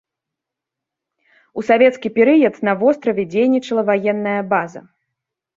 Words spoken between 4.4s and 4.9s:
база.